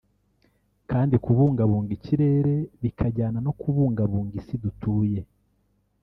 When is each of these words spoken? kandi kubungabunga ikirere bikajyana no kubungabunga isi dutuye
kandi 0.89 1.15
kubungabunga 1.23 1.91
ikirere 1.97 2.55
bikajyana 2.81 3.37
no 3.45 3.51
kubungabunga 3.59 4.33
isi 4.41 4.55
dutuye 4.63 5.19